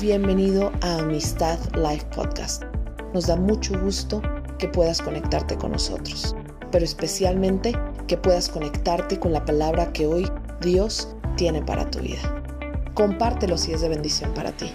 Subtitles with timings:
[0.00, 2.62] Bienvenido a Amistad Life Podcast.
[3.14, 4.22] Nos da mucho gusto
[4.60, 6.36] que puedas conectarte con nosotros,
[6.70, 7.76] pero especialmente
[8.06, 10.30] que puedas conectarte con la palabra que hoy
[10.60, 12.20] Dios tiene para tu vida.
[12.94, 14.70] Compártelo si es de bendición para ti.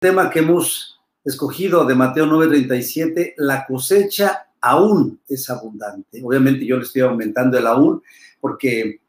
[0.00, 6.20] Tema que hemos escogido de Mateo 9:37, la cosecha aún es abundante.
[6.22, 8.02] Obviamente yo le estoy aumentando el aún
[8.38, 9.00] porque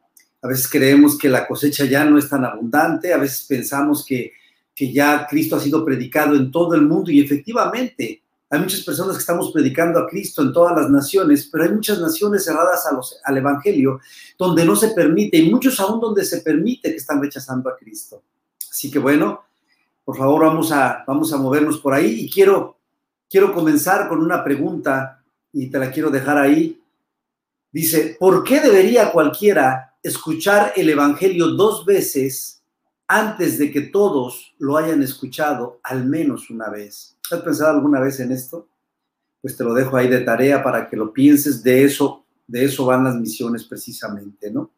[0.45, 4.33] a veces creemos que la cosecha ya no es tan abundante, a veces pensamos que,
[4.75, 9.15] que ya Cristo ha sido predicado en todo el mundo y efectivamente hay muchas personas
[9.15, 12.93] que estamos predicando a Cristo en todas las naciones, pero hay muchas naciones cerradas a
[12.93, 13.99] los, al Evangelio
[14.37, 18.21] donde no se permite y muchos aún donde se permite que están rechazando a Cristo.
[18.69, 19.45] Así que bueno,
[20.03, 22.77] por favor vamos a, vamos a movernos por ahí y quiero,
[23.27, 26.79] quiero comenzar con una pregunta y te la quiero dejar ahí.
[27.71, 32.61] Dice, ¿por qué debería cualquiera escuchar el Evangelio dos veces
[33.07, 37.17] antes de que todos lo hayan escuchado al menos una vez.
[37.31, 38.67] ¿Has pensado alguna vez en esto?
[39.41, 41.63] Pues te lo dejo ahí de tarea para que lo pienses.
[41.63, 44.71] De eso, de eso van las misiones precisamente, ¿no?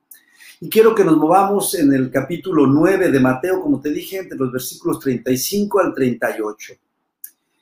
[0.62, 4.38] Y quiero que nos movamos en el capítulo 9 de Mateo, como te dije, entre
[4.38, 6.74] los versículos 35 al 38.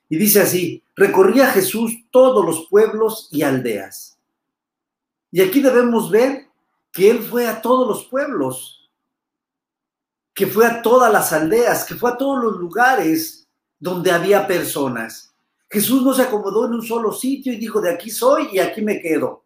[0.10, 4.20] Y dice así, recorría Jesús todos los pueblos y aldeas.
[5.32, 6.45] Y aquí debemos ver
[6.96, 8.90] que Él fue a todos los pueblos,
[10.34, 15.36] que fue a todas las aldeas, que fue a todos los lugares donde había personas.
[15.70, 18.82] Jesús no se acomodó en un solo sitio y dijo, de aquí soy y aquí
[18.82, 19.44] me quedo.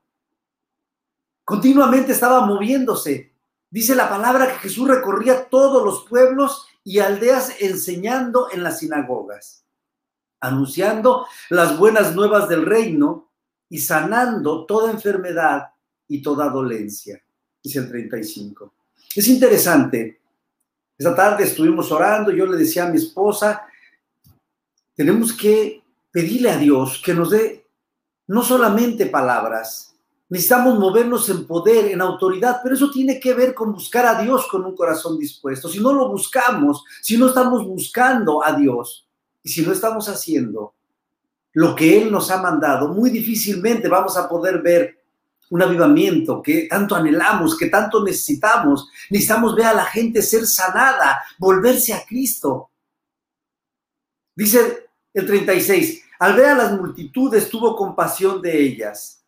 [1.44, 3.34] Continuamente estaba moviéndose.
[3.68, 9.66] Dice la palabra que Jesús recorría todos los pueblos y aldeas enseñando en las sinagogas,
[10.40, 13.32] anunciando las buenas nuevas del reino
[13.70, 15.70] y sanando toda enfermedad
[16.08, 17.24] y toda dolencia
[17.64, 18.74] dice el 35.
[19.16, 20.20] Es interesante.
[20.98, 23.66] Esta tarde estuvimos orando, yo le decía a mi esposa,
[24.96, 25.82] tenemos que
[26.12, 27.66] pedirle a Dios que nos dé
[28.28, 29.96] no solamente palabras,
[30.30, 34.48] necesitamos movernos en poder, en autoridad, pero eso tiene que ver con buscar a Dios
[34.48, 35.68] con un corazón dispuesto.
[35.68, 39.08] Si no lo buscamos, si no estamos buscando a Dios
[39.42, 40.76] y si no estamos haciendo
[41.54, 44.99] lo que Él nos ha mandado, muy difícilmente vamos a poder ver
[45.50, 48.90] un avivamiento que tanto anhelamos, que tanto necesitamos.
[49.10, 52.70] Necesitamos ver a la gente ser sanada, volverse a Cristo.
[54.36, 59.24] Dice el 36, al ver a las multitudes tuvo compasión de ellas.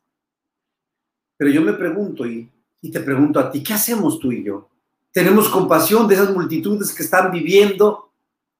[1.37, 2.49] Pero yo me pregunto y,
[2.81, 4.69] y te pregunto a ti, ¿qué hacemos tú y yo?
[5.11, 8.11] ¿Tenemos compasión de esas multitudes que están viviendo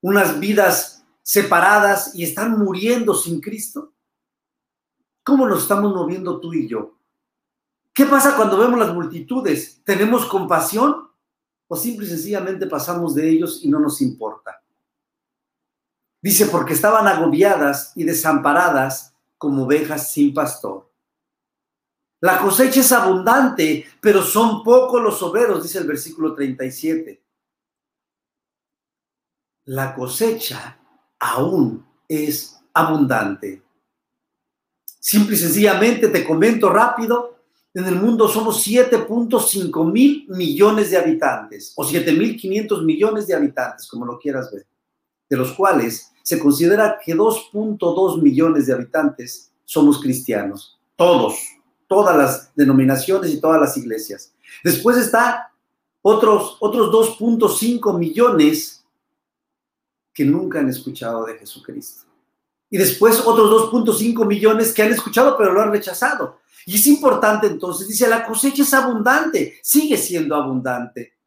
[0.01, 3.93] unas vidas separadas y están muriendo sin Cristo?
[5.23, 6.97] ¿Cómo nos estamos moviendo tú y yo?
[7.93, 9.81] ¿Qué pasa cuando vemos las multitudes?
[9.83, 11.09] ¿Tenemos compasión
[11.67, 14.61] o simple y sencillamente pasamos de ellos y no nos importa?
[16.21, 20.91] Dice, porque estaban agobiadas y desamparadas como ovejas sin pastor.
[22.21, 27.23] La cosecha es abundante, pero son pocos los obreros, dice el versículo 37.
[29.65, 30.77] La cosecha
[31.19, 33.63] aún es abundante.
[34.99, 37.30] Simple y sencillamente te comento rápido,
[37.73, 44.05] en el mundo somos 7.5 mil millones de habitantes o 7.500 millones de habitantes, como
[44.05, 44.65] lo quieras ver,
[45.29, 51.39] de los cuales se considera que 2.2 millones de habitantes somos cristianos, todos,
[51.87, 54.33] todas las denominaciones y todas las iglesias.
[54.63, 55.51] Después está
[56.01, 58.85] otros, otros 2.5 millones
[60.13, 62.10] que nunca han escuchado de Jesucristo.
[62.71, 66.39] Y después otros 2.5 millones que han escuchado pero lo han rechazado.
[66.65, 71.17] Y es importante entonces, dice, la cosecha es abundante, sigue siendo abundante.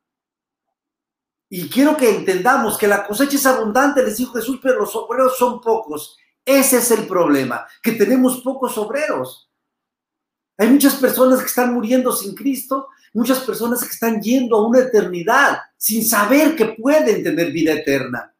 [1.48, 5.36] Y quiero que entendamos que la cosecha es abundante, les dijo Jesús, pero los obreros
[5.36, 6.16] son pocos.
[6.44, 9.50] Ese es el problema, que tenemos pocos obreros.
[10.56, 14.80] Hay muchas personas que están muriendo sin Cristo, muchas personas que están yendo a una
[14.80, 18.33] eternidad sin saber que pueden tener vida eterna.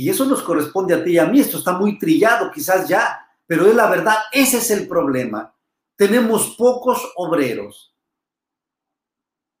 [0.00, 1.40] Y eso nos corresponde a ti y a mí.
[1.40, 5.54] Esto está muy trillado quizás ya, pero es la verdad, ese es el problema
[5.98, 7.92] tenemos pocos obreros.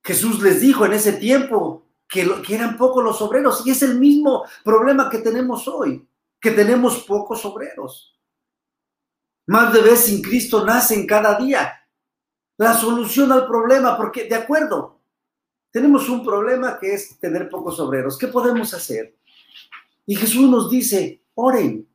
[0.04, 3.98] Jesús les dijo en ese tiempo que, que, eran pocos los obreros y es el
[3.98, 6.08] mismo problema que tenemos hoy,
[6.40, 8.16] que tenemos pocos obreros.
[9.48, 11.74] Más de vez sin Cristo nacen cada día.
[12.56, 15.00] La solución al problema, porque de acuerdo,
[15.72, 18.16] tenemos un problema que es tener pocos obreros.
[18.16, 19.17] ¿Qué podemos hacer?
[20.08, 21.86] Y Jesús nos dice, oren,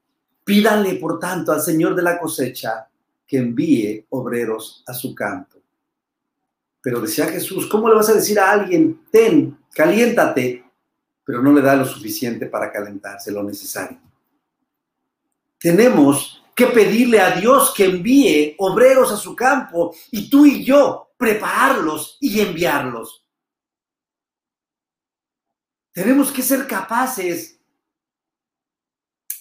[0.43, 2.87] pídanle por tanto al Señor de la cosecha
[3.25, 5.57] que envíe obreros a su campo.
[6.79, 10.63] Pero decía Jesús, ¿cómo le vas a decir a alguien, ten, caliéntate,
[11.25, 13.99] pero no le da lo suficiente para calentarse, lo necesario?
[15.57, 21.15] Tenemos que pedirle a Dios que envíe obreros a su campo y tú y yo
[21.17, 23.25] prepararlos y enviarlos.
[25.91, 27.59] Tenemos que ser capaces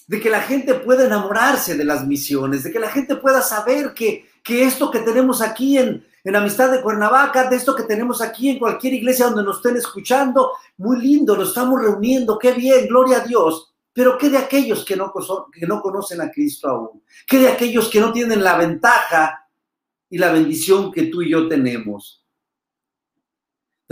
[0.07, 3.93] de que la gente pueda enamorarse de las misiones, de que la gente pueda saber
[3.93, 8.21] que, que esto que tenemos aquí en, en Amistad de Cuernavaca, de esto que tenemos
[8.21, 12.87] aquí en cualquier iglesia donde nos estén escuchando, muy lindo, nos estamos reuniendo, qué bien,
[12.87, 13.73] gloria a Dios.
[13.93, 15.13] Pero ¿qué de aquellos que no,
[15.51, 17.03] que no conocen a Cristo aún?
[17.27, 19.47] ¿Qué de aquellos que no tienen la ventaja
[20.09, 22.22] y la bendición que tú y yo tenemos?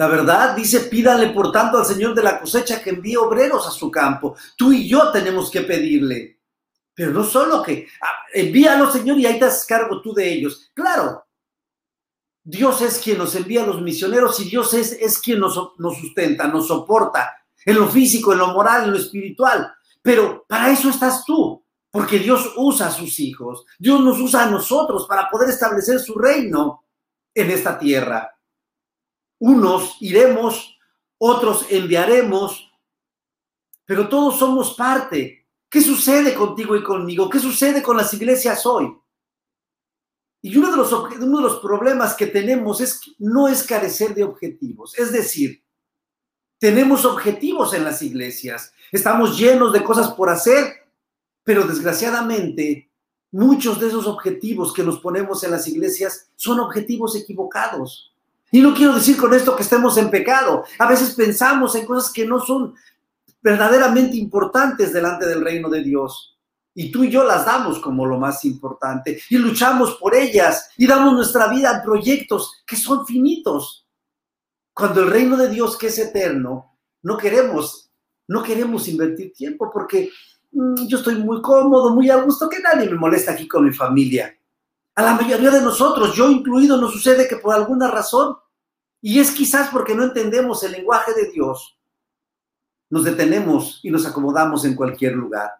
[0.02, 3.70] La verdad dice, pídanle por tanto al Señor de la cosecha que envíe obreros a
[3.70, 4.36] su campo.
[4.58, 6.40] Tú y yo tenemos que pedirle.
[6.92, 10.72] Pero no solo que ah, envíalos, Señor, y ahí te cargo tú de ellos.
[10.74, 11.24] Claro,
[12.44, 15.96] Dios es quien nos envía a los misioneros y Dios es, es quien nos, nos
[16.00, 19.72] sustenta, nos soporta en lo físico, en lo moral, en lo espiritual.
[20.02, 24.50] Pero para eso estás tú, porque Dios usa a sus hijos, Dios nos usa a
[24.50, 26.86] nosotros para poder establecer su reino
[27.36, 28.36] en esta tierra.
[29.42, 30.78] Unos iremos,
[31.18, 32.72] otros enviaremos,
[33.86, 35.48] pero todos somos parte.
[35.68, 37.28] ¿Qué sucede contigo y conmigo?
[37.28, 38.96] ¿Qué sucede con las iglesias hoy?
[40.44, 44.24] Y uno de los, uno de los problemas que tenemos es no es carecer de
[44.24, 44.96] objetivos.
[45.00, 45.64] Es decir,
[46.60, 50.88] tenemos objetivos en las iglesias, estamos llenos de cosas por hacer,
[51.44, 52.92] pero desgraciadamente
[53.32, 58.11] muchos de esos objetivos que nos ponemos en las iglesias son objetivos equivocados.
[58.52, 60.66] Y no quiero decir con esto que estemos en pecado.
[60.78, 62.76] A veces pensamos en cosas que no son
[63.42, 66.38] verdaderamente importantes delante del reino de Dios.
[66.74, 70.88] Y tú y yo las damos como lo más importante y luchamos por ellas y
[70.88, 73.88] damos nuestra vida a proyectos que son finitos.
[74.74, 77.92] Cuando el reino de Dios, que es eterno, no queremos,
[78.28, 80.12] no queremos invertir tiempo porque
[80.52, 83.74] mm, yo estoy muy cómodo, muy a gusto, que nadie me molesta aquí con mi
[83.74, 84.34] familia.
[84.96, 88.36] A la mayoría de nosotros, yo incluido, nos sucede que por alguna razón,
[89.02, 91.78] y es quizás porque no entendemos el lenguaje de Dios,
[92.90, 95.52] nos detenemos y nos acomodamos en cualquier lugar.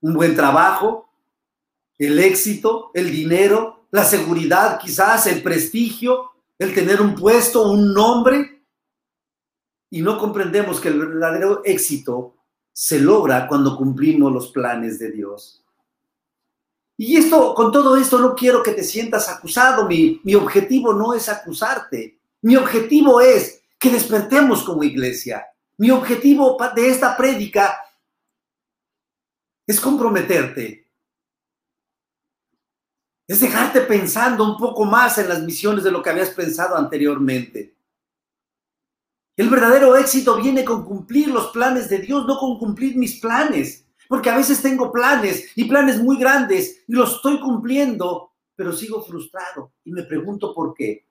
[0.00, 1.12] Un buen trabajo,
[1.98, 8.64] el éxito, el dinero, la seguridad, quizás el prestigio, el tener un puesto, un nombre,
[9.90, 12.36] y no comprendemos que el verdadero éxito
[12.72, 15.64] se logra cuando cumplimos los planes de Dios.
[17.00, 19.88] Y esto, con todo esto, no quiero que te sientas acusado.
[19.88, 22.20] Mi, mi objetivo no es acusarte.
[22.42, 25.46] Mi objetivo es que despertemos como iglesia.
[25.78, 27.80] Mi objetivo de esta prédica
[29.66, 30.90] es comprometerte
[33.30, 37.76] es dejarte pensando un poco más en las misiones de lo que habías pensado anteriormente.
[39.36, 43.86] El verdadero éxito viene con cumplir los planes de Dios, no con cumplir mis planes.
[44.10, 49.04] Porque a veces tengo planes y planes muy grandes y los estoy cumpliendo, pero sigo
[49.04, 51.06] frustrado y me pregunto por qué.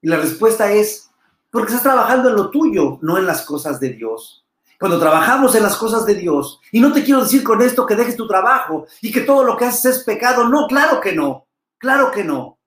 [0.00, 1.10] Y la respuesta es,
[1.50, 4.46] porque estás trabajando en lo tuyo, no en las cosas de Dios.
[4.80, 7.96] Cuando trabajamos en las cosas de Dios, y no te quiero decir con esto que
[7.96, 11.46] dejes tu trabajo y que todo lo que haces es pecado, no, claro que no.
[11.76, 12.58] Claro que no.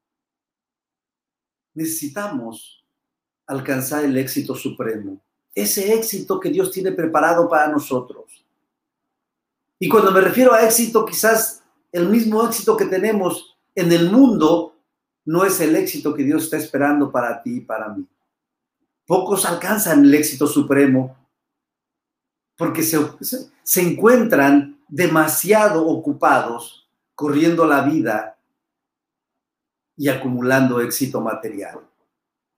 [1.74, 2.86] Necesitamos
[3.48, 8.45] alcanzar el éxito supremo, ese éxito que Dios tiene preparado para nosotros.
[9.80, 14.76] Y cuando me refiero a éxito, quizás el mismo éxito que tenemos en el mundo
[15.26, 18.08] no es el éxito que Dios está esperando para ti y para mí.
[19.06, 21.18] Pocos alcanzan el éxito supremo
[22.58, 23.00] porque se,
[23.64, 28.38] se encuentran demasiado ocupados corriendo la vida
[29.98, 31.80] y acumulando éxito material.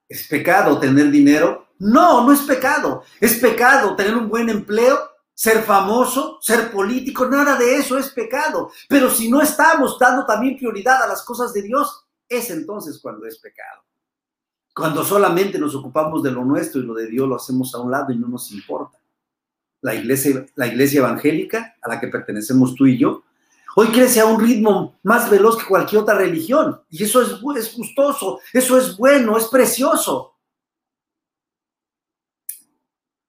[0.09, 1.67] ¿Es pecado tener dinero?
[1.79, 3.03] No, no es pecado.
[3.19, 4.97] Es pecado tener un buen empleo,
[5.37, 8.71] ser famoso, ser político, nada de eso es pecado.
[8.89, 13.27] Pero si no estamos dando también prioridad a las cosas de Dios, es entonces cuando
[13.27, 13.83] es pecado.
[14.73, 17.91] Cuando solamente nos ocupamos de lo nuestro y lo de Dios lo hacemos a un
[17.91, 18.97] lado y no nos importa.
[19.81, 23.23] La iglesia, la iglesia evangélica a la que pertenecemos tú y yo
[23.79, 26.81] Hoy crece a un ritmo más veloz que cualquier otra religión.
[26.89, 27.29] Y eso es,
[27.59, 30.33] es gustoso, eso es bueno, es precioso.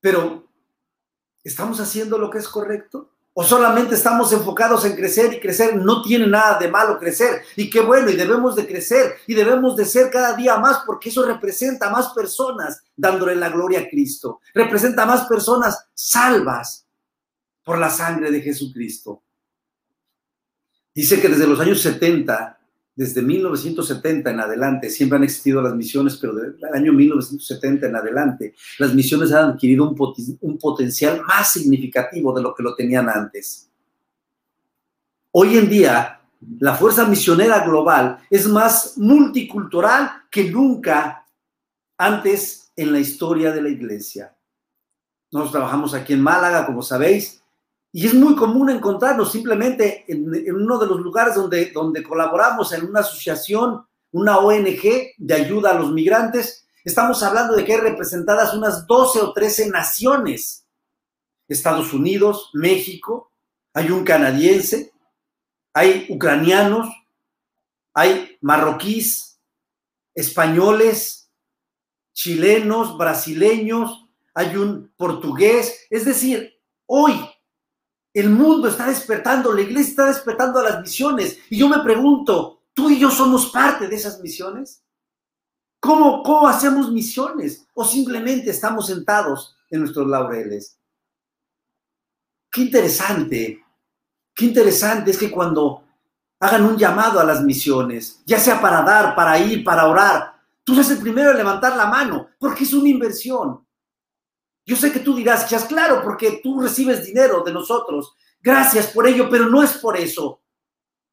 [0.00, 0.47] Pero,
[1.48, 3.10] ¿estamos haciendo lo que es correcto?
[3.32, 5.76] ¿O solamente estamos enfocados en crecer y crecer?
[5.76, 7.42] No tiene nada de malo crecer.
[7.56, 11.08] Y qué bueno, y debemos de crecer y debemos de ser cada día más porque
[11.08, 14.40] eso representa más personas dándole la gloria a Cristo.
[14.52, 16.86] Representa más personas salvas
[17.62, 19.22] por la sangre de Jesucristo.
[20.94, 22.57] Dice que desde los años 70
[22.98, 28.56] desde 1970 en adelante, siempre han existido las misiones, pero del año 1970 en adelante,
[28.80, 33.70] las misiones han adquirido un, un, potencial más significativo de lo que lo tenían antes.
[35.30, 36.22] Hoy en día,
[36.58, 41.24] la fuerza misionera global es más multicultural que nunca
[41.96, 44.34] antes en la historia de la iglesia.
[45.30, 47.37] Nosotros trabajamos aquí en Málaga, como sabéis,
[47.92, 52.84] y es muy común encontrarnos simplemente en, uno de los lugares donde, donde colaboramos, en
[52.84, 56.66] una asociación, una ONG de ayuda a los migrantes.
[56.84, 60.66] Estamos hablando de que hay representadas unas 12 o 13 naciones.
[61.48, 63.32] Estados Unidos, México,
[63.72, 64.92] hay un canadiense,
[65.72, 66.88] hay ucranianos,
[67.94, 69.40] hay marroquíes,
[70.14, 71.30] españoles,
[72.12, 75.86] chilenos, brasileños, hay un portugués.
[75.88, 76.54] Es decir,
[76.86, 77.27] hoy
[78.18, 81.38] el mundo está despertando, la iglesia está despertando a las misiones.
[81.50, 84.82] Y yo me pregunto, ¿tú y yo somos parte de esas misiones?
[85.80, 87.66] ¿Cómo, cómo hacemos misiones?
[87.74, 90.78] ¿O simplemente estamos sentados en nuestros laureles?
[92.50, 93.62] Qué interesante,
[94.34, 95.84] qué interesante es que cuando
[96.40, 100.34] hagan un llamado a las misiones, ya sea para dar, para ir, para orar,
[100.64, 103.64] tú seas el primero en levantar la mano, porque es una inversión.
[104.68, 108.14] Yo sé que tú dirás, es claro, porque tú recibes dinero de nosotros.
[108.38, 110.42] Gracias por ello, pero no es por eso.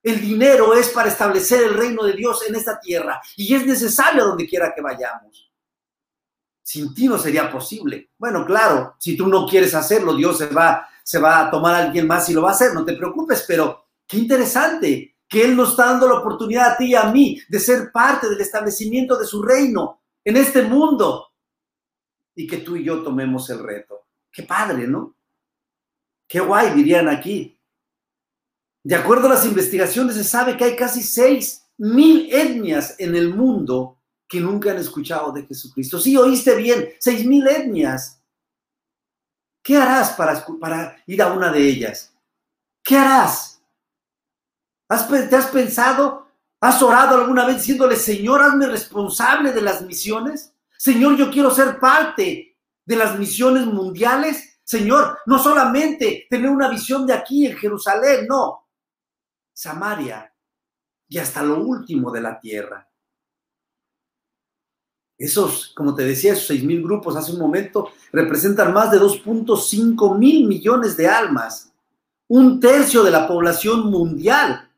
[0.03, 4.25] El dinero es para establecer el reino de Dios en esta tierra y es necesario
[4.25, 5.50] donde quiera que vayamos.
[6.62, 8.09] Sin ti no sería posible.
[8.17, 11.85] Bueno, claro, si tú no quieres hacerlo, Dios se va, se va a tomar a
[11.85, 15.55] alguien más y lo va a hacer, no te preocupes, pero qué interesante que Él
[15.55, 19.17] nos está dando la oportunidad a ti y a mí de ser parte del establecimiento
[19.17, 21.29] de su reino en este mundo
[22.35, 24.07] y que tú y yo tomemos el reto.
[24.31, 25.15] Qué padre, ¿no?
[26.27, 27.59] Qué guay, dirían aquí.
[28.83, 33.33] De acuerdo a las investigaciones, se sabe que hay casi seis mil etnias en el
[33.33, 35.99] mundo que nunca han escuchado de Jesucristo.
[35.99, 38.21] Sí, oíste bien, seis mil etnias.
[39.63, 42.13] ¿Qué harás para, para ir a una de ellas?
[42.83, 43.61] ¿Qué harás?
[44.87, 46.27] ¿Has, ¿Te has pensado?
[46.61, 50.54] ¿Has orado alguna vez diciéndole, Señor, hazme responsable de las misiones?
[50.77, 54.60] Señor, yo quiero ser parte de las misiones mundiales.
[54.63, 58.67] Señor, no solamente tener una visión de aquí en Jerusalén, no.
[59.53, 60.32] Samaria
[61.08, 62.89] y hasta lo último de la tierra.
[65.17, 70.17] Esos, como te decía, esos seis mil grupos hace un momento representan más de 2.5
[70.17, 71.72] mil millones de almas,
[72.27, 74.70] un tercio de la población mundial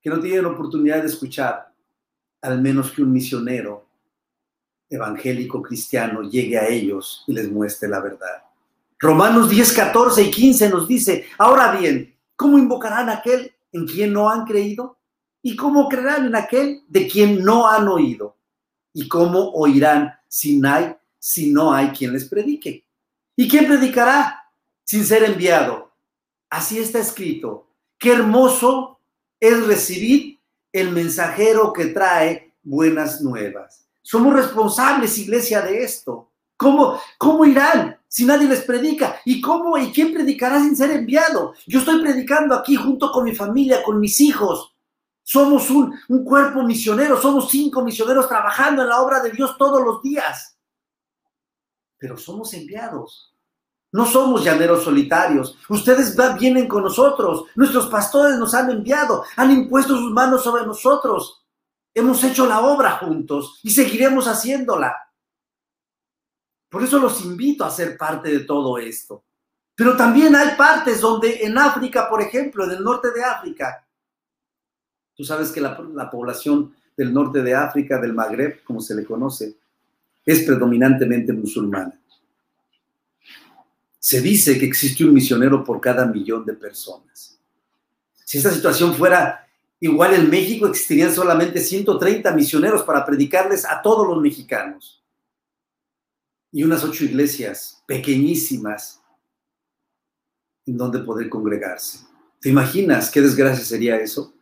[0.00, 1.72] que no tienen oportunidad de escuchar,
[2.40, 3.88] al menos que un misionero
[4.92, 8.44] evangélico cristiano llegue a ellos y les muestre la verdad.
[8.98, 14.12] Romanos 10, 14 y 15 nos dice, ahora bien, ¿cómo invocarán a aquel en quien
[14.12, 14.98] no han creído?
[15.42, 18.36] ¿Y cómo creerán en aquel de quien no han oído?
[18.92, 22.86] ¿Y cómo oirán si hay, si no hay quien les predique?
[23.34, 24.44] ¿Y quién predicará
[24.84, 25.90] sin ser enviado?
[26.50, 27.66] Así está escrito.
[27.98, 29.00] Qué hermoso
[29.40, 30.38] es recibir
[30.70, 33.81] el mensajero que trae buenas nuevas.
[34.02, 36.30] Somos responsables, iglesia, de esto.
[36.56, 39.20] ¿Cómo, ¿Cómo irán si nadie les predica?
[39.24, 41.54] ¿Y cómo y quién predicará sin ser enviado?
[41.66, 44.74] Yo estoy predicando aquí junto con mi familia, con mis hijos.
[45.22, 49.82] Somos un, un cuerpo misionero, somos cinco misioneros trabajando en la obra de Dios todos
[49.82, 50.56] los días.
[51.98, 53.32] Pero somos enviados.
[53.92, 55.58] No somos llaneros solitarios.
[55.68, 57.44] Ustedes vienen con nosotros.
[57.54, 61.41] Nuestros pastores nos han enviado, han impuesto sus manos sobre nosotros.
[61.94, 64.96] Hemos hecho la obra juntos y seguiremos haciéndola.
[66.68, 69.24] Por eso los invito a ser parte de todo esto.
[69.74, 73.86] Pero también hay partes donde en África, por ejemplo, en el norte de África,
[75.14, 75.76] tú sabes que la,
[76.10, 79.56] población del norte de África, del Magreb, como se le conoce,
[80.24, 81.98] es predominantemente musulmana.
[83.98, 87.38] Se dice que existe un misionero por cada millón de personas.
[88.24, 89.41] Si esta situación fuera
[89.82, 95.02] Igual en México existirían solamente 130 misioneros para predicarles a todos los mexicanos.
[96.52, 99.02] Y unas ocho iglesias pequeñísimas
[100.66, 102.06] en donde poder congregarse.
[102.40, 104.32] ¿Te imaginas qué desgracia sería eso?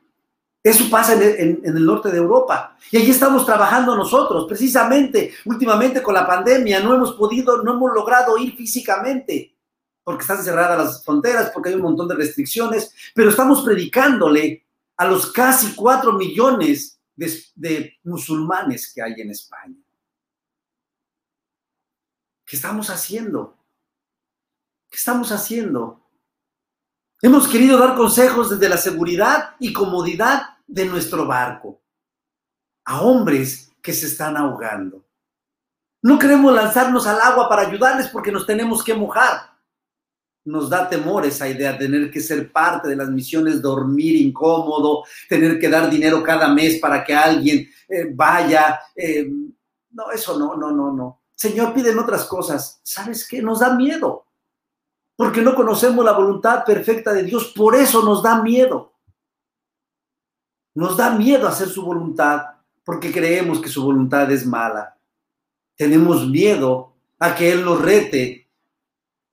[0.62, 2.76] Eso pasa en el, norte de Europa.
[2.90, 4.44] Y allí estamos trabajando nosotros.
[4.46, 9.56] Precisamente, últimamente con la pandemia, no hemos podido, no hemos logrado ir físicamente,
[10.04, 14.66] porque están cerradas las fronteras, porque hay un montón de restricciones, pero estamos predicándole
[15.00, 19.82] a los casi cuatro millones de, musulmanes que hay en España.
[22.44, 23.56] ¿Qué estamos haciendo?
[24.90, 26.06] ¿Qué estamos haciendo?
[27.22, 31.80] Hemos querido dar consejos desde la seguridad y comodidad de nuestro barco,
[32.84, 35.02] a hombres que se están ahogando.
[36.02, 39.49] No queremos lanzarnos al agua para ayudarles porque nos tenemos que mojar.
[40.44, 45.58] Nos da temor esa idea, tener que ser parte de las misiones, dormir incómodo, tener
[45.58, 48.80] que dar dinero cada mes para que alguien eh, vaya.
[48.96, 49.28] Eh,
[49.90, 51.22] no, eso no, no, no, no.
[51.34, 52.80] Señor, piden otras cosas.
[52.82, 53.42] ¿Sabes qué?
[53.42, 54.26] Nos da miedo.
[55.16, 57.52] Porque no conocemos la voluntad perfecta de Dios.
[57.54, 58.94] Por eso nos da miedo.
[60.74, 62.42] Nos da miedo hacer su voluntad
[62.84, 64.98] porque creemos que su voluntad es mala.
[65.76, 68.39] Tenemos miedo a que Él nos rete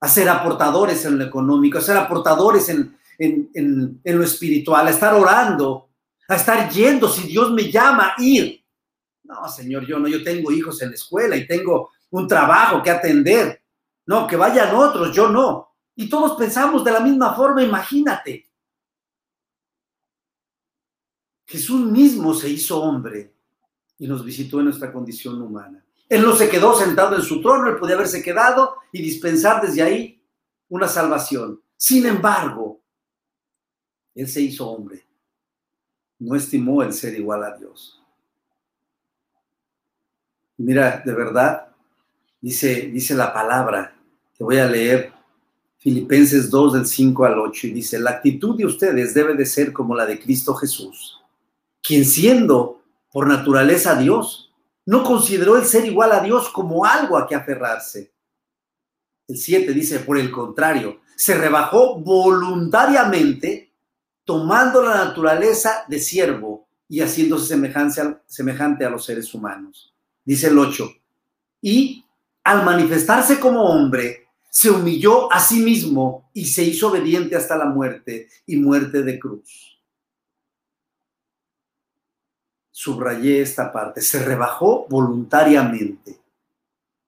[0.00, 5.14] a ser aportadores en lo económico, a ser aportadores en, en, lo espiritual, a estar
[5.14, 5.90] orando,
[6.28, 8.64] a estar yendo si Dios me llama ir.
[9.24, 12.90] No, Señor, yo no, yo tengo hijos en la escuela y tengo un trabajo que
[12.90, 13.62] atender.
[14.06, 15.74] No, que vayan otros, yo no.
[15.94, 18.48] Y todos pensamos de la misma forma, imagínate.
[21.44, 23.34] Jesús mismo se hizo hombre
[23.98, 25.84] y nos visitó en nuestra condición humana.
[26.08, 29.82] Él no se quedó sentado en su trono, él podía haberse quedado y dispensar desde
[29.82, 30.22] ahí
[30.68, 31.60] una salvación.
[31.76, 32.80] Sin embargo,
[34.14, 35.06] él se hizo hombre.
[36.18, 38.02] No estimó el ser igual a Dios.
[40.56, 41.68] Mira, de verdad,
[42.40, 43.94] dice, dice la palabra,
[44.36, 45.12] te voy a leer
[45.78, 49.72] Filipenses 2 del 5 al 8 y dice, la actitud de ustedes debe de ser
[49.72, 51.20] como la de Cristo Jesús,
[51.80, 54.47] quien siendo por naturaleza Dios,
[54.88, 58.10] no consideró el ser igual a Dios como algo a que aferrarse.
[59.26, 63.74] El 7 dice, por el contrario, se rebajó voluntariamente
[64.24, 67.54] tomando la naturaleza de siervo y haciéndose
[68.26, 69.94] semejante a los seres humanos.
[70.24, 70.90] Dice el 8,
[71.60, 72.02] y
[72.44, 77.66] al manifestarse como hombre, se humilló a sí mismo y se hizo obediente hasta la
[77.66, 79.67] muerte y muerte de cruz
[82.78, 86.20] subrayé esta parte, se rebajó voluntariamente.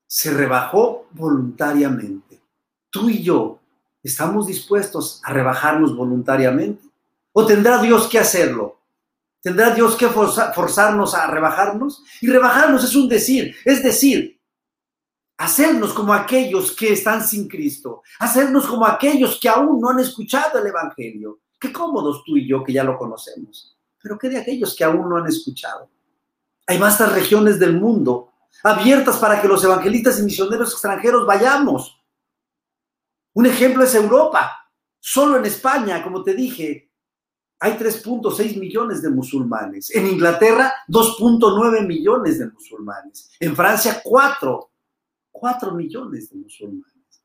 [0.04, 2.40] Se rebajó voluntariamente.
[2.90, 3.60] Tú y yo
[4.02, 6.82] estamos dispuestos a rebajarnos voluntariamente.
[7.32, 8.80] ¿O tendrá Dios que hacerlo?
[9.40, 12.02] ¿Tendrá Dios que forzarnos a rebajarnos?
[12.20, 14.40] Y rebajarnos es un decir, es decir,
[15.38, 20.58] hacernos como aquellos que están sin Cristo, hacernos como aquellos que aún no han escuchado
[20.58, 21.38] el Evangelio.
[21.60, 25.08] Qué cómodos tú y yo que ya lo conocemos pero ¿qué de aquellos que aún
[25.08, 25.90] no han escuchado?
[26.66, 28.32] Hay vastas regiones del mundo
[28.62, 32.00] abiertas para que los evangelistas y misioneros extranjeros vayamos.
[33.34, 34.68] Un ejemplo es Europa.
[34.98, 36.90] Solo en España, como te dije,
[37.58, 39.94] hay 3.6 millones de musulmanes.
[39.94, 43.30] En Inglaterra, 2.9 millones de musulmanes.
[43.38, 44.70] En Francia, 4.
[45.30, 47.22] 4 millones de musulmanes.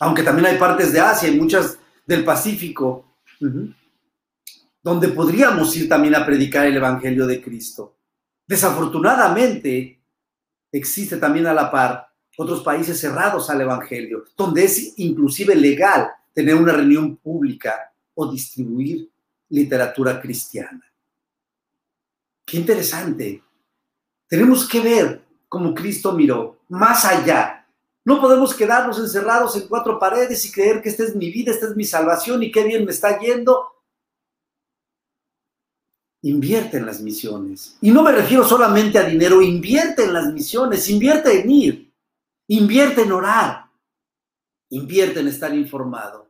[0.00, 3.16] Aunque también hay partes de Asia y muchas del Pacífico
[4.86, 7.96] donde podríamos ir también a predicar el Evangelio de Cristo.
[8.46, 10.00] Desafortunadamente,
[10.70, 16.54] existe también a la par otros países cerrados al Evangelio, donde es inclusive legal tener
[16.54, 19.10] una reunión pública o distribuir
[19.48, 20.84] literatura cristiana.
[22.44, 23.42] Qué interesante.
[24.28, 27.66] Tenemos que ver cómo Cristo miró más allá.
[28.04, 31.66] No podemos quedarnos encerrados en cuatro paredes y creer que esta es mi vida, esta
[31.66, 33.72] es mi salvación y qué bien me está yendo
[36.28, 37.76] invierte en las misiones.
[37.80, 41.94] Y no me refiero solamente a dinero, invierte en las misiones, invierte en ir,
[42.48, 43.66] invierte en orar,
[44.70, 46.28] invierte en estar informado.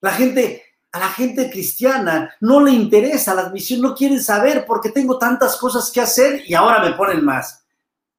[0.00, 4.90] La gente, a la gente cristiana no le interesa las misiones, no quieren saber porque
[4.90, 7.64] tengo tantas cosas que hacer y ahora me ponen más.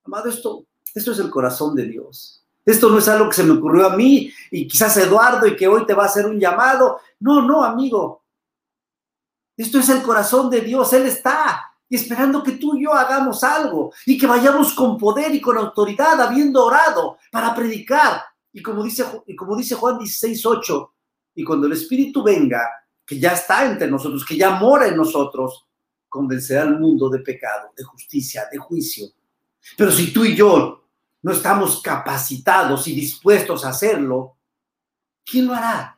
[0.04, 2.44] Amado, esto, esto es el corazón de Dios.
[2.66, 5.68] Esto no es algo que se me ocurrió a mí y quizás Eduardo y que
[5.68, 7.00] hoy te va a hacer un llamado.
[7.20, 8.25] No, no, amigo.
[9.58, 10.92] Esto es el corazón de Dios.
[10.94, 15.42] Él está esperando que tú y yo hagamos algo y que vayamos con poder y
[15.42, 18.22] con autoridad, habiendo orado para predicar.
[18.52, 20.94] Y como dice, y como dice Juan 16, 8,
[21.36, 22.62] y cuando el Espíritu venga,
[23.06, 25.68] que ya está entre nosotros, que ya mora en nosotros,
[26.10, 29.08] convencerá al mundo de pecado, de justicia, de juicio.
[29.78, 30.86] Pero si tú y yo
[31.22, 34.38] no estamos capacitados y dispuestos a hacerlo,
[35.26, 35.95] ¿quién lo hará?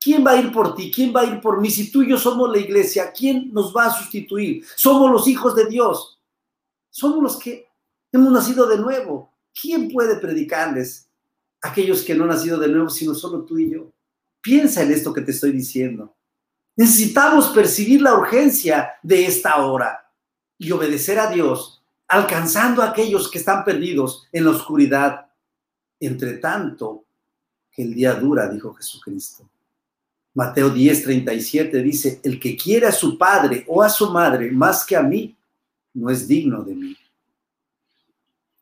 [0.00, 0.90] ¿Quién va a ir por ti?
[0.90, 1.70] ¿Quién va a ir por mí?
[1.70, 4.64] Si tú y yo somos la iglesia, ¿quién nos va a sustituir?
[4.74, 6.18] Somos los hijos de Dios.
[6.88, 7.68] Somos los que
[8.10, 9.34] hemos nacido de nuevo.
[9.52, 11.06] ¿Quién puede predicarles
[11.60, 13.92] a aquellos que no han nacido de nuevo, sino solo tú y yo?
[14.40, 16.16] Piensa en esto que te estoy diciendo.
[16.76, 20.10] Necesitamos percibir la urgencia de esta hora
[20.56, 25.26] y obedecer a Dios, alcanzando a aquellos que están perdidos en la oscuridad.
[26.02, 27.04] Entre tanto
[27.70, 29.46] que el día dura, dijo Jesucristo.
[30.34, 34.84] Mateo 10, 37 dice, el que quiere a su padre o a su madre más
[34.84, 35.36] que a mí,
[35.94, 36.96] no es digno de mí.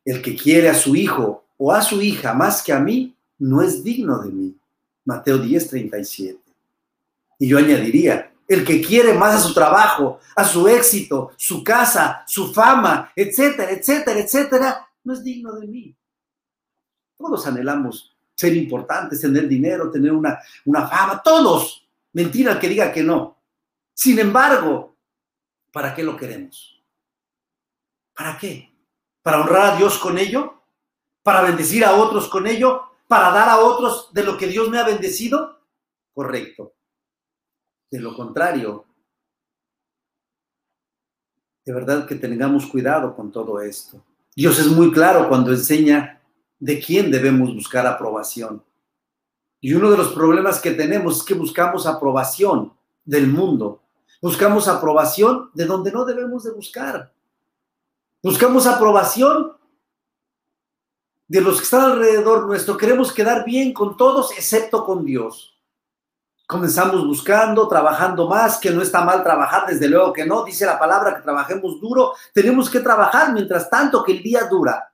[0.04, 3.60] El que quiere a su hijo o a su hija más que a mí, no
[3.60, 4.56] es digno de mí.
[5.04, 6.38] Mateo 10, 37.
[7.38, 12.24] Y yo añadiría, el que quiere más a su trabajo, a su éxito, su casa,
[12.26, 15.94] su fama, etcétera, etcétera, etcétera, no es digno de mí.
[17.18, 21.84] Todos anhelamos ser importantes, tener dinero, tener una, una fama, todos.
[22.12, 23.36] Mentira el que diga que no.
[23.92, 24.96] Sin embargo,
[25.72, 26.80] ¿para qué lo queremos?
[28.14, 28.72] ¿Para qué?
[29.22, 30.62] ¿Para honrar a Dios con ello?
[31.24, 32.82] ¿Para bendecir a otros con ello?
[33.08, 35.60] ¿Para dar a otros de lo que Dios me ha bendecido?
[36.14, 36.74] Correcto.
[37.90, 38.84] De lo contrario,
[41.64, 44.00] de verdad que tengamos cuidado con todo esto.
[44.36, 46.17] Dios es muy claro cuando enseña
[46.58, 48.62] de quién debemos buscar aprobación.
[49.60, 52.72] Y uno de los problemas que tenemos es que buscamos aprobación
[53.04, 53.82] del mundo.
[54.20, 57.12] Buscamos aprobación de donde no debemos de buscar.
[58.22, 59.52] Buscamos aprobación
[61.28, 62.76] de los que están alrededor nuestro.
[62.76, 65.54] Queremos quedar bien con todos excepto con Dios.
[66.46, 70.44] Comenzamos buscando, trabajando más, que no está mal trabajar, desde luego que no.
[70.44, 72.14] Dice la palabra que trabajemos duro.
[72.32, 74.87] Tenemos que trabajar mientras tanto que el día dura.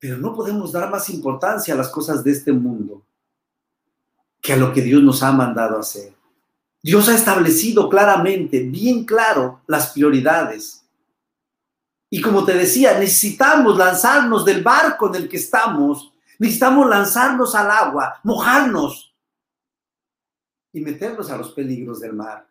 [0.00, 3.04] Pero no podemos dar más importancia a las cosas de este mundo
[4.40, 6.14] que a lo que Dios nos ha mandado hacer.
[6.82, 10.82] Dios ha establecido claramente, bien claro, las prioridades.
[12.08, 17.70] Y como te decía, necesitamos lanzarnos del barco en el que estamos, necesitamos lanzarnos al
[17.70, 19.14] agua, mojarnos
[20.72, 22.49] y meternos a los peligros del mar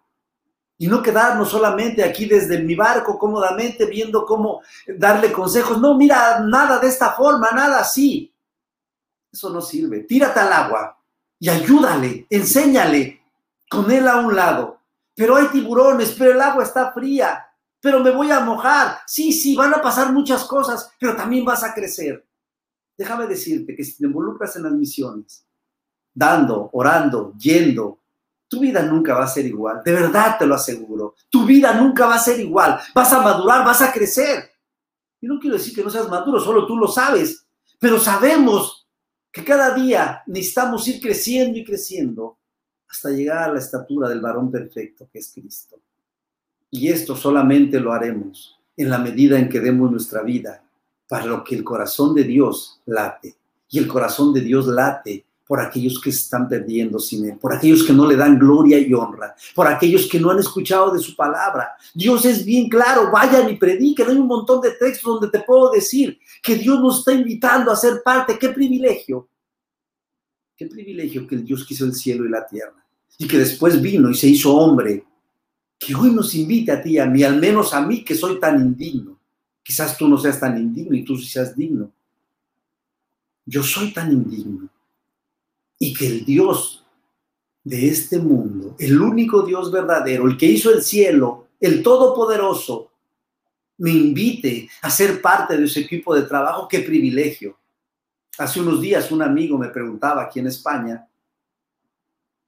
[0.81, 5.79] y no quedarnos solamente aquí desde mi barco cómodamente viendo cómo darle consejos.
[5.79, 8.33] No, mira, nada de esta forma, nada así.
[9.31, 10.03] Eso no sirve.
[10.03, 10.97] Tírate al agua
[11.37, 13.21] y ayúdale, enséñale
[13.69, 14.79] con él a un lado.
[15.13, 17.45] Pero hay tiburones, pero el agua está fría,
[17.81, 18.99] pero me voy a mojar.
[19.05, 22.25] Sí, sí, van a pasar muchas cosas, pero también vas a crecer.
[22.97, 25.45] Déjame decirte que si te involucras en las misiones,
[26.13, 27.99] dando, orando, yendo,
[28.49, 31.15] tu vida nunca va a ser igual, de verdad te lo aseguro.
[31.29, 32.79] Tu vida nunca va a ser igual.
[32.95, 34.49] Vas a madurar, vas a crecer.
[35.21, 37.45] Y no quiero decir que no seas maduro, solo tú lo sabes,
[37.77, 38.88] pero sabemos
[39.31, 42.38] que cada día necesitamos ir creciendo y creciendo
[42.89, 45.79] hasta llegar a la estatura del varón perfecto que es Cristo.
[46.71, 50.63] Y esto solamente lo haremos en la medida en que demos nuestra vida
[51.07, 53.35] para lo que el corazón de Dios late.
[53.69, 57.81] Y el corazón de Dios late por aquellos que están perdiendo sin Él, por aquellos
[57.81, 61.15] que no le dan gloria y honra, por aquellos que no han escuchado de su
[61.15, 61.71] palabra.
[61.91, 64.09] Dios es bien claro, vayan y prediquen.
[64.09, 67.75] Hay un montón de textos donde te puedo decir que Dios nos está invitando a
[67.75, 68.38] ser parte.
[68.38, 69.27] ¡Qué privilegio!
[70.55, 72.85] ¡Qué privilegio que el Dios quiso el cielo y la tierra!
[73.17, 75.03] Y que después vino y se hizo hombre.
[75.79, 78.62] Que hoy nos invite a ti a mí, al menos a mí que soy tan
[78.62, 79.17] indigno.
[79.63, 81.91] Quizás tú no seas tan indigno y tú sí seas digno.
[83.47, 84.69] Yo soy tan indigno
[85.79, 86.85] y que el Dios
[87.63, 92.91] de este mundo, el único Dios verdadero, el que hizo el cielo, el todopoderoso,
[93.77, 97.57] me invite a ser parte de ese equipo de trabajo, qué privilegio.
[98.37, 101.07] Hace unos días un amigo me preguntaba aquí en España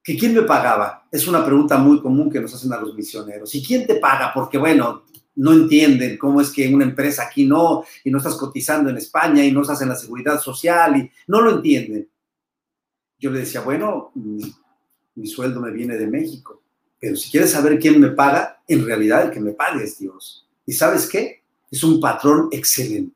[0.03, 1.07] que quién me pagaba.
[1.09, 3.53] Es una pregunta muy común que nos hacen a los misioneros.
[3.55, 4.33] ¿Y quién te paga?
[4.33, 5.03] Porque bueno,
[5.35, 9.45] no entienden cómo es que una empresa aquí no, y no estás cotizando en España
[9.45, 12.09] y no estás en la seguridad social, y no lo entienden
[13.21, 16.63] yo le decía, bueno, mi, sueldo me viene de México,
[16.99, 20.47] pero si quieres saber quién me paga, en realidad el que me paga es Dios.
[20.65, 21.43] ¿Y sabes qué?
[21.69, 23.15] Es un patrón excelente.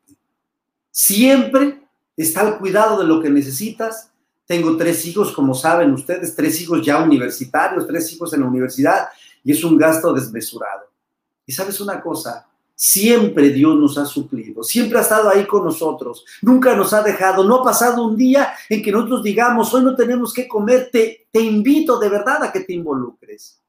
[0.91, 1.81] Siempre
[2.15, 4.11] está al cuidado de lo que necesitas.
[4.45, 9.07] Tengo tres hijos, como saben ustedes, tres hijos ya universitarios, tres hijos en la universidad,
[9.43, 10.91] y es un gasto desmesurado.
[11.47, 16.25] Y sabes una cosa, Siempre Dios nos ha suplido, siempre ha estado ahí con nosotros,
[16.41, 19.95] nunca nos ha dejado, no ha pasado un día en que nosotros digamos, hoy no
[19.95, 23.61] tenemos que comer, te, invito de verdad a que te involucres.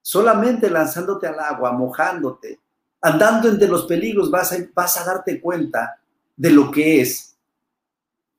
[0.00, 2.60] Solamente lanzándote al agua, mojándote,
[3.00, 6.00] andando entre los peligros, vas a, vas a darte cuenta
[6.36, 7.36] de lo que es,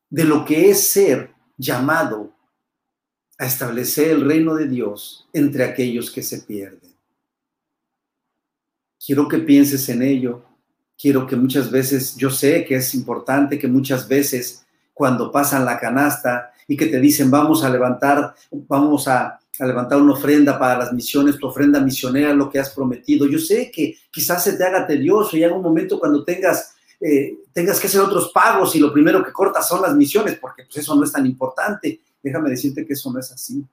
[0.10, 2.34] de lo que es ser llamado
[3.38, 6.95] a establecer el reino de Dios entre aquellos que se pierden.
[9.06, 10.42] Quiero que pienses en ello.
[10.98, 15.78] Quiero que muchas veces, yo sé que es importante que muchas veces cuando pasan la
[15.78, 20.92] canasta y que te dicen vamos a levantar, vamos a, levantar una ofrenda para las
[20.92, 23.28] misiones, tu ofrenda misionera, lo que has prometido.
[23.28, 27.38] Yo sé que quizás se te haga tedioso y haga un momento cuando tengas, eh,
[27.54, 30.78] tengas que hacer otros pagos y lo primero que cortas son las misiones, porque pues
[30.78, 32.02] eso no es tan importante.
[32.24, 33.64] déjame decirte que eso no es así.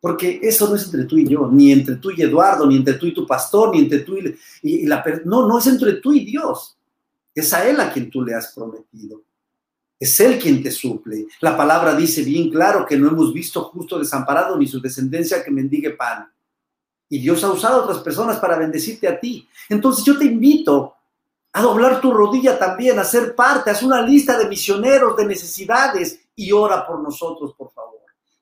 [0.00, 2.94] Porque eso no es entre tú y yo, ni entre tú y Eduardo, ni entre
[2.94, 5.04] tú y tu pastor, ni entre tú y, y, la...
[5.24, 6.76] No, no es entre tú y Dios.
[7.34, 9.22] Es a Él a quien tú le has prometido.
[9.98, 11.26] Es Él quien te suple.
[11.40, 15.50] La palabra dice bien claro que no hemos visto justo desamparado ni su descendencia que
[15.50, 16.30] mendigue pan.
[17.08, 19.48] Y Dios ha usado a otras personas para bendecirte a ti.
[19.68, 20.94] Entonces yo te invito
[21.52, 26.20] a doblar tu rodilla también, a ser parte, haz una lista de misioneros, de necesidades
[26.36, 27.97] y ora por nosotros, por favor.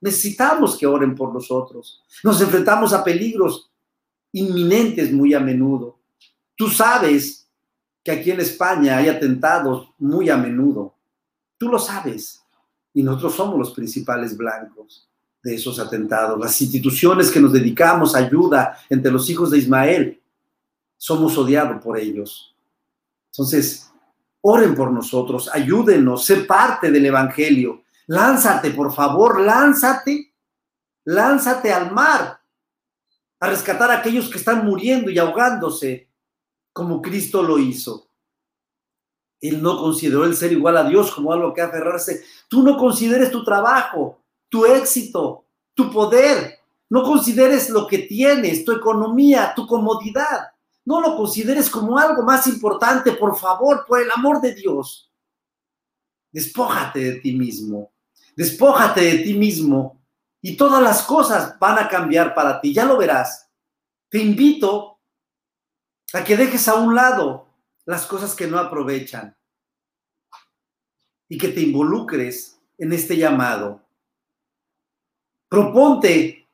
[0.07, 2.01] Necesitamos que oren por nosotros.
[2.23, 3.73] Nos enfrentamos a peligros
[4.31, 5.99] inminentes muy a menudo.
[6.55, 7.49] Tú sabes
[8.05, 10.95] que aquí en España hay atentados muy a menudo.
[11.59, 12.41] Tú lo sabes.
[12.95, 15.09] Y nosotros somos los principales blancos
[15.43, 16.39] de esos atentados.
[16.39, 20.23] Las instituciones que nos dedicamos a ayuda entre los hijos de Ismael,
[20.97, 22.55] somos odiados por ellos.
[23.33, 23.91] Entonces,
[24.41, 27.83] oren por nosotros, ayúdenos, sé parte del Evangelio.
[28.07, 30.33] Lánzate, por favor, lánzate,
[31.05, 32.41] lánzate al mar
[33.41, 36.09] a rescatar a aquellos que están muriendo y ahogándose,
[36.73, 38.09] como Cristo lo hizo.
[39.41, 42.25] Él no consideró el ser igual a Dios como algo que aferrarse.
[42.49, 46.59] Tú no consideres tu trabajo, tu éxito, tu poder.
[46.89, 50.53] No consideres lo que tienes, tu economía, tu comodidad.
[50.85, 55.13] No lo consideres como algo más importante, por favor, por el amor de Dios.
[56.31, 57.93] Despójate de ti mismo.
[58.37, 60.05] Despójate de ti mismo
[60.43, 62.75] y todas las cosas van a cambiar para ti.
[62.75, 63.51] Ya lo verás.
[64.11, 65.01] Te invito
[66.13, 67.49] a que dejes a un lado
[67.87, 69.37] las cosas que no aprovechan
[71.29, 73.83] y que te involucres en este llamado.
[75.49, 76.47] Proponte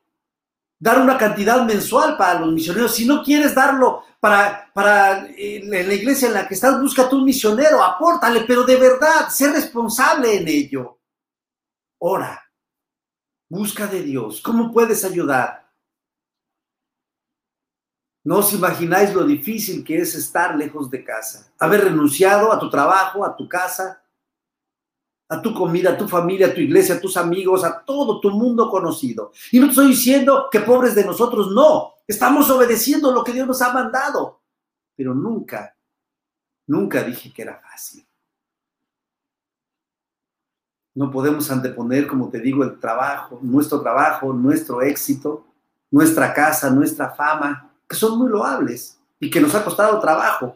[0.79, 2.95] dar una cantidad mensual para los misioneros.
[2.95, 7.25] Si no quieres darlo para, para eh, la iglesia en la que estás, búscate un
[7.25, 10.99] misionero, apórtale, pero de verdad, sé responsable en ello.
[12.05, 12.51] Ora,
[13.47, 14.41] busca de Dios.
[14.41, 15.71] ¿Cómo puedes ayudar?
[18.25, 22.69] No os imagináis lo difícil que es estar lejos de casa, haber renunciado a tu
[22.69, 24.03] trabajo, a tu casa,
[25.29, 28.31] a tu comida, a tu familia, a tu iglesia, a tus amigos, a todo tu
[28.31, 29.31] mundo conocido.
[29.53, 33.47] Y no te estoy diciendo que pobres de nosotros, no, estamos obedeciendo lo que Dios
[33.47, 34.41] nos ha mandado,
[34.93, 35.77] pero nunca,
[36.67, 38.05] nunca dije que era fácil.
[40.95, 45.45] No podemos anteponer, como te digo, el trabajo, nuestro trabajo, nuestro éxito,
[45.89, 50.55] nuestra casa, nuestra fama, que son muy loables y que nos ha costado trabajo,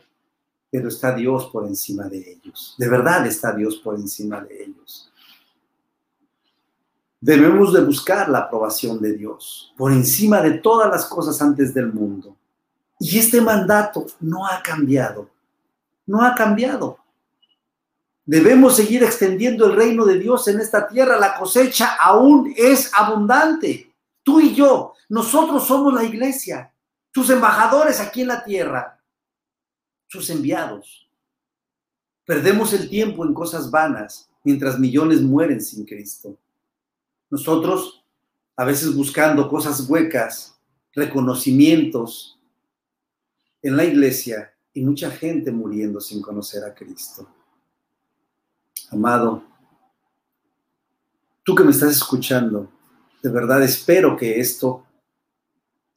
[0.70, 2.76] pero está Dios por encima de ellos.
[2.78, 5.12] De verdad está Dios por encima de ellos.
[7.20, 11.92] Debemos de buscar la aprobación de Dios por encima de todas las cosas antes del
[11.92, 12.36] mundo.
[13.00, 15.30] Y este mandato no ha cambiado.
[16.06, 16.98] No ha cambiado.
[18.28, 21.18] Debemos seguir extendiendo el reino de Dios en esta tierra.
[21.18, 23.92] La cosecha aún es abundante.
[24.22, 26.72] Tú y yo, nosotros somos la iglesia
[27.18, 29.04] sus embajadores aquí en la tierra,
[30.08, 31.10] sus enviados.
[32.26, 36.38] Perdemos el tiempo en cosas vanas mientras millones mueren sin Cristo.
[37.32, 38.06] Nosotros,
[38.56, 40.60] a veces buscando cosas huecas,
[40.94, 42.40] reconocimientos
[43.64, 47.28] en la iglesia y mucha gente muriendo sin conocer a Cristo.
[48.90, 49.44] Amado,
[51.44, 52.72] tú que me estás escuchando,
[53.22, 54.86] de verdad espero que esto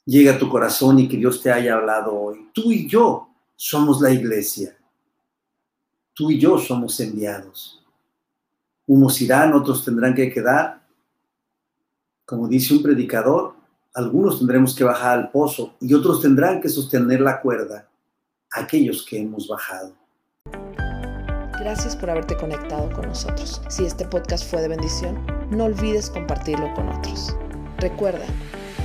[0.05, 2.51] llegue a tu corazón y que Dios te haya hablado hoy.
[2.53, 4.77] Tú y yo somos la iglesia.
[6.15, 7.85] Tú y yo somos enviados.
[8.87, 10.85] Unos irán, otros tendrán que quedar.
[12.25, 13.55] Como dice un predicador,
[13.95, 17.89] algunos tendremos que bajar al pozo y otros tendrán que sostener la cuerda,
[18.51, 19.95] aquellos que hemos bajado.
[21.61, 23.61] Gracias por haberte conectado con nosotros.
[23.69, 25.19] Si este podcast fue de bendición,
[25.51, 27.37] no olvides compartirlo con otros.
[27.77, 28.25] Recuerda,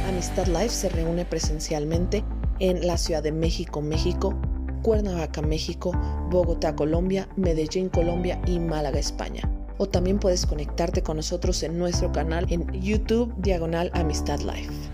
[0.09, 2.25] Amistad Life se reúne presencialmente
[2.59, 4.35] en la Ciudad de México, México,
[4.81, 5.93] Cuernavaca, México,
[6.29, 9.49] Bogotá, Colombia, Medellín, Colombia y Málaga, España.
[9.77, 14.85] O también puedes conectarte con nosotros en nuestro canal en YouTube Diagonal Amistad Life.